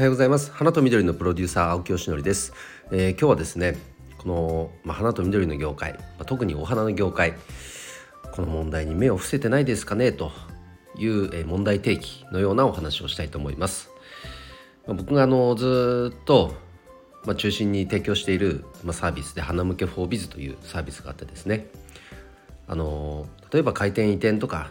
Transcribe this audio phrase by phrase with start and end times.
[0.00, 0.50] はようございます。
[0.50, 2.54] 花と緑のプロデューサー青木よしのりです、
[2.90, 3.76] えー、今日はですね
[4.16, 7.34] この、まあ、花と緑の業界、まあ、特にお花の業界
[8.32, 10.32] この問題に目を伏せてないですかねと
[10.96, 13.90] いう、えー、問題提起のようなお話をしたいと思います、
[14.86, 16.54] まあ、僕があのずっと
[17.26, 21.66] ま、中心に提供している、ま、サービスで花向けフォービズというサービスがあってですね
[22.68, 24.70] あの例えば開店移転とか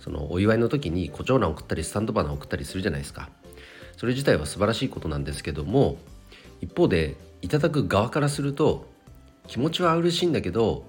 [0.00, 3.28] そのお祝いの時に胡蝶蘭を送ったりスタンドバナーを送ったりするじゃないですか。
[3.98, 5.98] それ自体は素晴らしいことなんですけども
[6.60, 8.86] 一方でいただく側からすると
[9.48, 10.84] 気持ちは嬉しいんだけど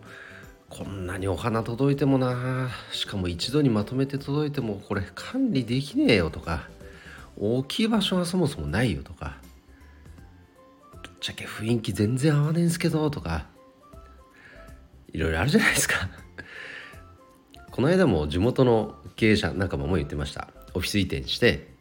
[0.70, 6.70] こんなにお花届いてもなしかも一度にまとめて届いてもこれ管理できねえよとか
[7.40, 9.38] 大きい場所はそもそもないよとか
[11.02, 13.48] ぶっちゃけ雰囲気全然合わねえんすけどとか
[15.12, 15.96] いろいろあるじゃないですか。
[17.72, 20.50] この間も地元の経営者仲間も言ってました。
[20.76, 21.79] オフィス移転して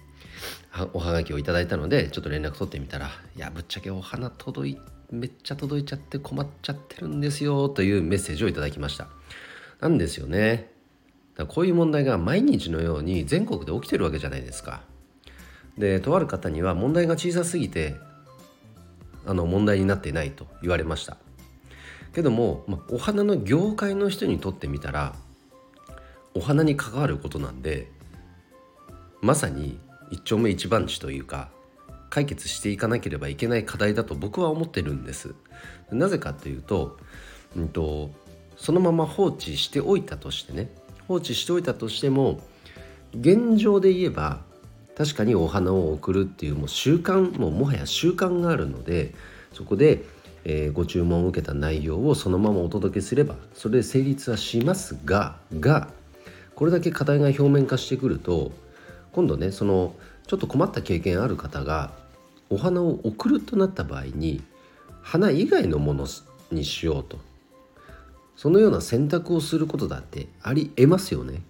[0.93, 4.79] おはがきをいただいたのでちょっと連絡取ってみたら「いやぶっちゃけお花届い
[5.11, 9.09] めっちゃ届いちゃって困っちゃってるんですよ」というメッセージをいただきました。
[9.81, 10.73] なんですよね。
[11.37, 14.83] だこういう問題が毎日のように全国で起きてるわけじゃないですか。
[15.77, 17.97] でとある方には問題が小さすぎて
[19.25, 21.17] あの問題になっていないと言われました。
[22.15, 25.15] けども、まお花の業界の人にとってみたら
[26.35, 27.91] お花に関わることなんで
[29.21, 29.79] まさに
[30.11, 31.51] 一丁目一番地というか
[32.11, 35.35] 解決していかなければいけない課題だと僕は思ってるんです。
[35.91, 36.97] なぜかというと,、
[37.57, 38.11] うんと、
[38.57, 40.71] そのまま放置しておいたとしてね
[41.07, 42.41] 放置しておいたとしても
[43.19, 44.41] 現状で言えば
[44.97, 49.15] 確かにお花を贈るっていうもう習慣もうもはや習慣があるので
[49.53, 50.05] そこで、
[50.45, 55.89] えー、ご注文を受けた内容をそのままお届けすればそれで成立はしますがが
[56.57, 58.51] これだけ課題が表面化してくると
[59.19, 59.97] 今度ねその
[60.29, 61.91] ちょっと困った経験ある方が
[62.51, 64.45] お花を贈るとなった場合に
[65.03, 66.07] 花以外のもの
[66.53, 67.19] にしようと。
[68.37, 71.43] そのような選択をすることだってありえますよね。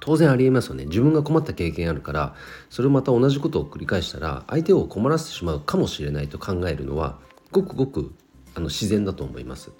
[0.00, 0.86] 当然ありえますよね。
[0.86, 2.34] 自分が困った経験あるから
[2.70, 7.20] それをまた同じことを繰り返したら相手を困らせてしまうかもしれないと考えるのは
[7.52, 8.12] ごくごく
[8.56, 9.70] あの自然だと思います。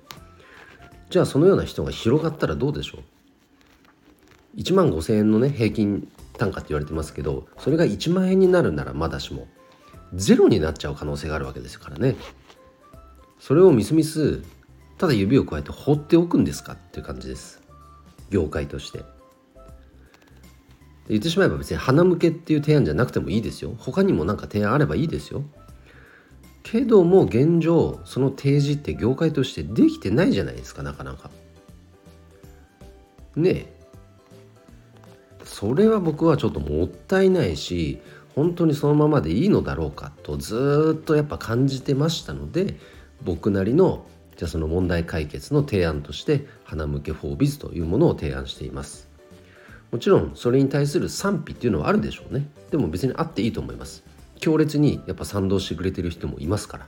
[1.10, 9.48] じゃあそのような人が広がったらどうでしょう？1万5,000円のね平均単価って言われてますけどそれが1万円になるならまだしも
[10.14, 12.16] ゼロになっちゃう可能性があるわけですからね。
[13.38, 14.42] それをみすみす
[14.98, 17.62] ただ指を加えて放っておくんですかっていう感じです。
[18.30, 19.04] 業界として。
[21.08, 23.74] 言ってしまえば別に花向けっていう提案じゃなくてもいいですよ。
[23.78, 25.44] 他にも何か提案あればいいですよ。
[26.62, 31.30] けども現状その提示って業界としてできてないじゃないですかなかなか。
[33.36, 33.75] ねえ。
[35.46, 38.00] それは僕はちょっともったいないし
[38.34, 42.76] 本当にそのままでいいのだろうかとずっとやっぱ感じてましたので
[43.22, 44.04] 僕なりの
[44.36, 49.08] じゃあその問題解決の提案として花向けフォービズというものを提案しています。
[49.90, 52.46] もちろんそれに対する賛否っていうのはあるでしょうね。
[52.70, 54.04] でも別にあっていいと思います。
[54.38, 56.86] 強烈にやっぱ賛同してくれてる人もいますから。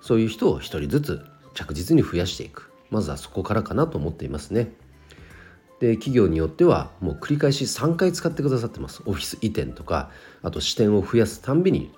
[0.00, 1.20] そういう人を一人ずつ
[1.52, 2.70] 着実に増やしていく。
[2.88, 4.72] まずはそこからかなと思っていますね。
[5.80, 9.02] で企業によってはもう繰り返し3回使ってくださってます。
[9.06, 10.10] オフィス移転とか
[10.42, 11.92] あと支店を増やすたんびに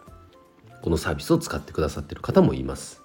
[0.82, 3.02] このサービスを使ってくださってる方もいます。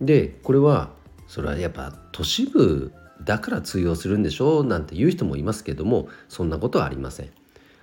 [0.00, 0.90] でこれは
[1.26, 2.92] それはやっぱ都市部
[3.24, 7.30] だから通用するんでしょうなんて言う人もいますけどもそんなことはありません。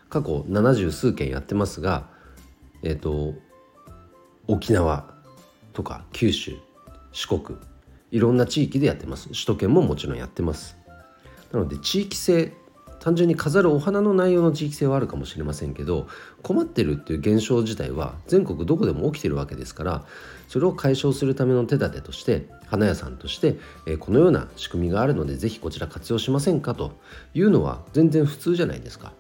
[0.09, 2.07] 過去70数件やってますが
[2.81, 3.33] えっ、ー、と
[4.47, 5.11] 沖縄
[5.73, 6.55] とか九州
[7.11, 7.57] 四国
[8.11, 9.29] いろんな地域でやってます。
[9.29, 10.82] 首都圏ももちろんやってます。
[11.53, 12.51] なので地域性
[12.99, 16.07] 単純に飾るお花の内容の地域性はあるかもしれませんけど
[16.41, 20.05] 困ってるっていう現象自体は全国どこでも起きてるわけですから
[20.47, 26.93] それを解消するための手立てとして花屋さんとして、えこのような仕組みがあるので是非こちら活用しませんかと
[27.35, 29.13] いうのは全然普通じゃないですか。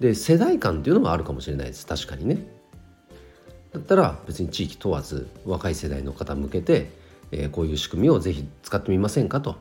[0.00, 2.44] で世代間っていうのもあるかもしれないです確かにね。
[3.72, 6.90] だったら別に地域問わず若い世代の方向けて、
[7.30, 9.56] えこういう仕組みを是非使ってみませんかと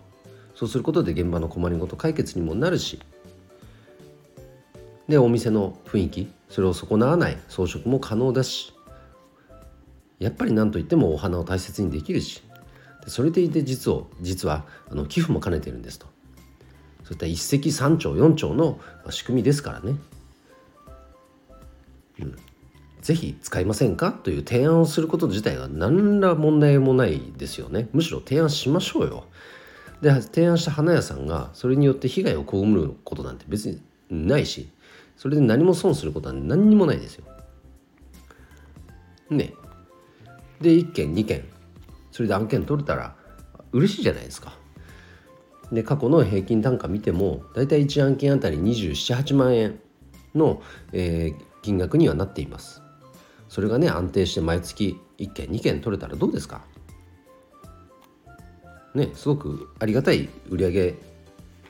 [0.55, 2.99] そうすることで現場の困りごと解決にもなるし。
[5.07, 8.73] でお店の雰囲気それを損なわない装飾も可能だし。
[10.19, 12.41] やっぱり何といってもお花を大切にできるし。
[13.07, 16.07] それでいて実を実はあの寄付も兼ねてるんですと。
[17.03, 18.79] そういった一石三鳥四鳥の
[19.09, 19.97] 仕組みですからね、
[22.21, 22.35] うん、
[23.01, 24.13] ぜひ使いませんか？
[24.13, 27.89] という提案をすること自体は何ら問題もないですよね。
[27.91, 29.25] むしろ提案しましょうよ。
[30.03, 34.69] で提案した花屋さんがそれによって被害を被ることなんて別にないし
[35.15, 37.23] それで何も損することは何にもないですよ。
[39.29, 39.53] ね
[40.59, 41.45] で1件2件
[42.11, 43.15] それで案件取れたら
[43.71, 44.57] 嬉しいじゃないですか。
[45.71, 49.79] で過去の平均単価見ても大体1案件あたり278万円
[50.35, 50.61] の、
[50.91, 52.81] えー、金額にはなっています。
[53.47, 56.72] それがね安定して毎月1件2件取れたらどうですか？
[58.95, 60.95] ねすごくありがたい売り上げ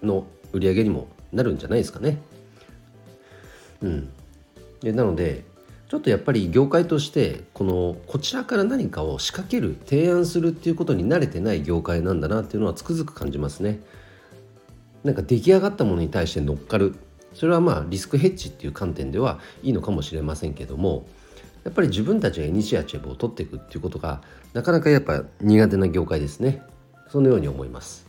[0.02, 2.18] の売り上げにもなるんじゃないですかね。
[3.81, 4.10] うん、
[4.81, 5.44] でなので
[5.90, 13.80] ちょっとやっぱり業界としてこのこちらから何かを仕掛ける提案するっていうことに慣れてない業界なんだなっていうのはつくづく感じますね。
[15.04, 16.96] なんか出来上がったものに対して乗っかる
[17.34, 21.06] それはまあリスクヘッジっていう観点ではいいのかもしれませんけども
[21.64, 24.22] やっぱり自分たちがイニシアチブを取っていくっていうことが
[24.54, 26.62] なかなかやっぱ苦手な業界ですね
[27.13, 28.07] そのように思います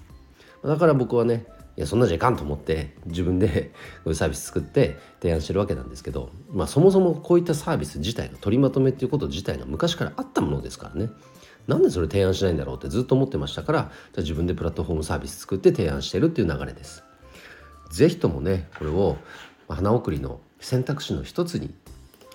[0.64, 1.44] だから僕はね
[1.76, 3.70] いやそんなじゃいかんと思って自分で
[4.02, 11.10] こういうサービス作って提案してるわけなんですけど、まあ、そもそもこういったサービス自体の取りまとめっていうこと自体が昔からあったものですからね
[11.66, 17.04] なんでそれ提案しないんだろうってずっと思ってましたからじゃ自分でプラットフォームサービス作って提案してるっていう流れです。
[17.90, 19.18] 是非ともねこれを
[19.68, 21.74] 花送りの選択肢の一つに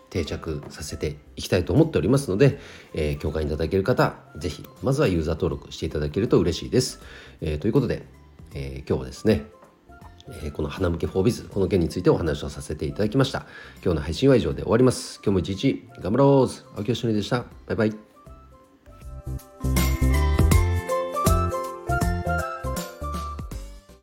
[0.09, 2.59] 定着させていきたいと思っておりますので、
[2.93, 7.01] えー、共感いただける方是非まずはユーザー登録していただけると嬉しいです。
[7.41, 8.05] えー、ということで、
[8.53, 9.45] えー、今日はですね
[10.43, 13.47] えこの花向けフォービズこの件についてお話をさせていただきました。
[13.83, 15.19] 今日の配信は以上で終わります。
[15.23, 16.77] 今日も一日頑張ろう。
[16.77, 17.45] 青木よしのりでした。
[17.67, 18.08] バイバイ。